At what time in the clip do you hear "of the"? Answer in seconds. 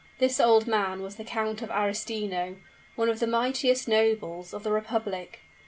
3.07-3.27, 4.51-4.71